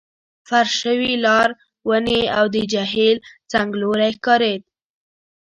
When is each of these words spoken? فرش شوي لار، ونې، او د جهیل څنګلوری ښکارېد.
فرش 0.47 0.71
شوي 0.83 1.13
لار، 1.25 1.49
ونې، 1.87 2.21
او 2.37 2.45
د 2.55 2.57
جهیل 2.71 3.17
څنګلوری 3.51 4.09
ښکارېد. 4.17 4.61